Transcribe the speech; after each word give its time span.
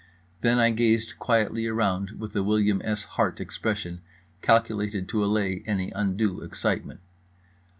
Then 0.41 0.57
I 0.57 0.71
gazed 0.71 1.19
quietly 1.19 1.67
around 1.67 2.13
with 2.19 2.35
a 2.35 2.41
William 2.41 2.81
S. 2.83 3.03
Hart 3.03 3.39
expression 3.39 4.01
calculated 4.41 5.07
to 5.09 5.23
allay 5.23 5.61
any 5.67 5.91
undue 5.93 6.41
excitement. 6.41 7.01